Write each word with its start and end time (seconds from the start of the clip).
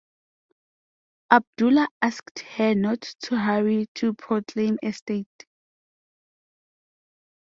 Abdullah 1.29 1.87
asked 2.01 2.39
her 2.57 2.73
not 2.73 3.01
to 3.21 3.37
hurry 3.37 3.85
to 3.93 4.15
proclaim 4.15 4.79
a 4.81 4.93
state. 4.93 5.45